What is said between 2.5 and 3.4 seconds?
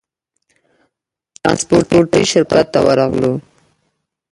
ته ورغلو.